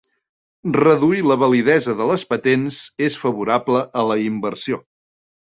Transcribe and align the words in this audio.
Reduir 0.77 1.19
la 1.31 1.37
validesa 1.43 1.95
de 1.99 2.07
les 2.13 2.23
patents 2.31 2.81
és 3.09 3.19
favorable 3.27 3.85
a 4.03 4.09
la 4.13 4.19
inversió. 4.25 4.83